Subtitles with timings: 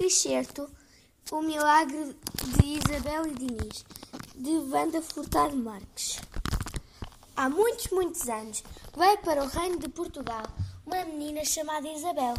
[0.00, 0.68] Excerto
[1.30, 2.16] O Milagre
[2.58, 3.84] de Isabel e Diniz,
[4.34, 6.20] de Wanda Furtado Marques.
[7.36, 8.64] Há muitos, muitos anos,
[8.96, 10.42] veio para o reino de Portugal
[10.84, 12.34] uma menina chamada Isabel.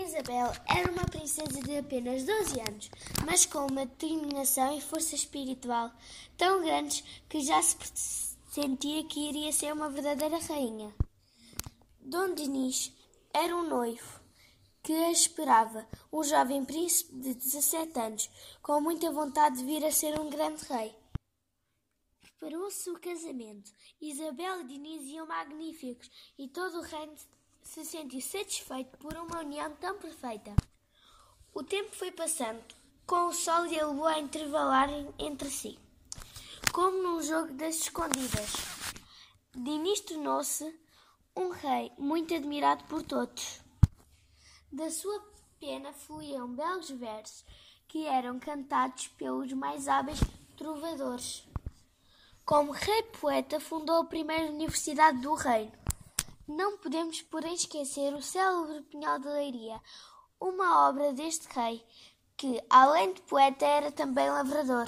[0.00, 2.90] Isabel era uma princesa de apenas 12 anos,
[3.26, 5.90] mas com uma determinação e força espiritual
[6.38, 10.94] tão grandes que já se sentia que iria ser uma verdadeira rainha.
[12.00, 12.92] Dom Dinis
[13.34, 14.19] era um noivo
[14.82, 18.30] que a esperava, um jovem príncipe de 17 anos,
[18.62, 20.94] com muita vontade de vir a ser um grande rei.
[22.20, 23.70] Preparou-se o casamento.
[24.00, 27.14] Isabel e Diniz iam magníficos e todo o reino
[27.62, 30.54] se sentiu satisfeito por uma união tão perfeita.
[31.52, 32.62] O tempo foi passando,
[33.06, 35.78] com o sol e a lua a intervalarem entre si,
[36.72, 38.52] como num jogo das escondidas.
[39.54, 40.74] Diniz tornou-se
[41.36, 43.60] um rei muito admirado por todos.
[44.72, 45.20] Da sua
[45.58, 47.44] pena fluíam belos versos
[47.88, 50.20] que eram cantados pelos mais hábeis
[50.56, 51.44] trovadores.
[52.44, 55.72] Como rei poeta, fundou a primeira universidade do reino.
[56.46, 59.80] Não podemos, porém, esquecer o célebre Pinhal de Leiria,
[60.40, 61.84] uma obra deste rei,
[62.36, 64.86] que, além de poeta, era também lavrador.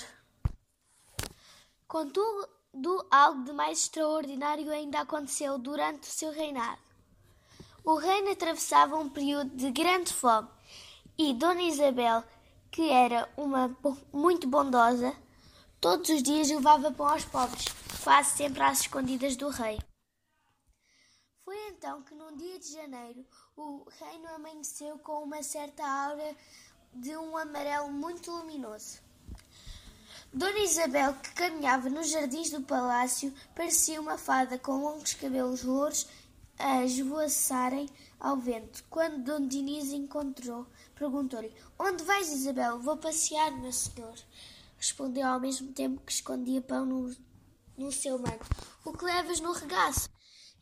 [1.88, 2.48] Contudo,
[3.10, 6.91] algo de mais extraordinário ainda aconteceu durante o seu reinado.
[7.84, 10.48] O reino atravessava um período de grande fome
[11.18, 12.22] e Dona Isabel,
[12.70, 13.76] que era uma
[14.12, 15.12] muito bondosa,
[15.80, 17.64] todos os dias levava pão aos pobres,
[18.04, 19.80] quase sempre às escondidas do rei.
[21.44, 26.36] Foi então que, num dia de janeiro, o reino amanheceu com uma certa aura
[26.94, 29.00] de um amarelo muito luminoso.
[30.32, 36.06] Dona Isabel, que caminhava nos jardins do palácio, parecia uma fada com longos cabelos louros
[36.58, 38.84] a esvoaçarem ao vento.
[38.88, 42.78] Quando Dom Diniz encontrou, perguntou-lhe: Onde vais, Isabel?
[42.78, 44.14] Vou passear, meu senhor.
[44.76, 47.14] Respondeu ao mesmo tempo que escondia pão no,
[47.76, 48.46] no seu manto.
[48.84, 50.08] O que levas no regaço?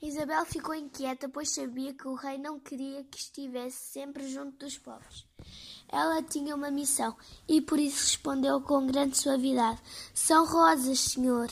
[0.02, 4.78] Isabel ficou inquieta, pois sabia que o rei não queria que estivesse sempre junto dos
[4.78, 5.26] povos.
[5.88, 7.14] Ela tinha uma missão
[7.46, 9.80] e por isso respondeu com grande suavidade:
[10.14, 11.50] São rosas, senhor.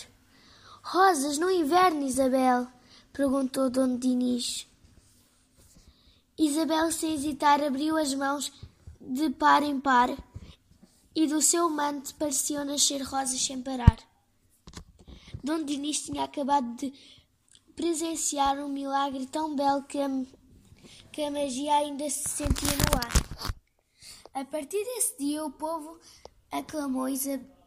[0.82, 2.66] Rosas no inverno, Isabel
[3.12, 4.66] perguntou Dom Dinis.
[6.38, 8.52] Isabel, sem hesitar, abriu as mãos
[9.00, 10.08] de par em par
[11.14, 13.98] e do seu manto pareciam nascer rosas sem parar.
[15.42, 16.92] Dom Dinis tinha acabado de
[17.74, 20.08] presenciar um milagre tão belo que a,
[21.10, 23.52] que a magia ainda se sentia no ar.
[24.34, 25.98] A partir desse dia, o povo
[26.52, 27.57] aclamou Isabel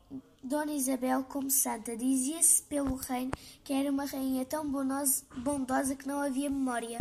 [0.44, 1.96] Dona Isabel como santa.
[1.96, 3.32] Dizia-se pelo reino
[3.64, 7.00] que era uma rainha tão bondosa que não havia memória.